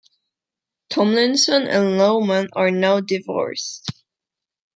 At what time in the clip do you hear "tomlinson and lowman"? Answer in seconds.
0.89-2.49